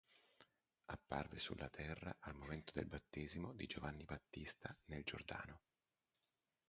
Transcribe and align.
Apparve 0.85 1.37
sulla 1.37 1.69
terra 1.69 2.15
al 2.21 2.33
momento 2.33 2.71
del 2.73 2.87
battesimo 2.87 3.53
di 3.53 3.67
Giovanni 3.67 4.03
Battista 4.03 4.75
nel 4.85 5.03
Giordano. 5.03 5.61